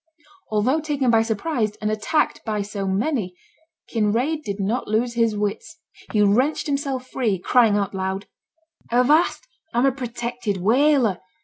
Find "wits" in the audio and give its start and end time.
5.37-5.77